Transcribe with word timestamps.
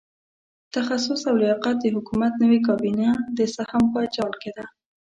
د 0.63 0.67
تخصص 0.75 1.21
او 1.29 1.35
لیاقت 1.41 1.75
د 1.81 1.85
حکومت 1.95 2.33
نوې 2.43 2.59
کابینه 2.67 3.07
د 3.37 3.39
سهم 3.55 3.83
په 3.93 3.99
جال 4.15 4.33
کې 4.41 4.51
ده. 4.57 4.65